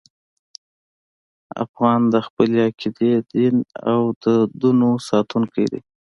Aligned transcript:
افغان 1.63 2.01
د 2.13 2.15
خپلې 2.27 2.57
عقیدې، 2.69 3.13
دین 3.33 3.55
او 3.91 4.01
دودونو 4.21 4.89
ساتونکی 5.09 5.63
دی. 5.71 5.79